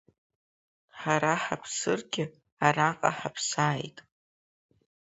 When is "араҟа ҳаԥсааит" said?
2.65-3.97